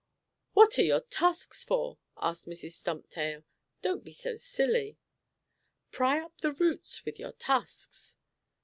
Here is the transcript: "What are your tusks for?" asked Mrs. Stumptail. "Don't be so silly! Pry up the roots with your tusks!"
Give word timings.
"What 0.53 0.79
are 0.79 0.83
your 0.83 1.01
tusks 1.01 1.63
for?" 1.63 1.99
asked 2.19 2.47
Mrs. 2.47 2.71
Stumptail. 2.71 3.43
"Don't 3.83 4.03
be 4.03 4.13
so 4.13 4.35
silly! 4.35 4.97
Pry 5.91 6.19
up 6.19 6.41
the 6.41 6.53
roots 6.53 7.05
with 7.05 7.19
your 7.19 7.33
tusks!" 7.33 8.17